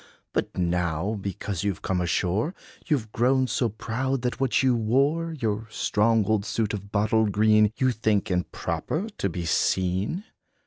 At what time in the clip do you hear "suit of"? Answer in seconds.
6.43-6.91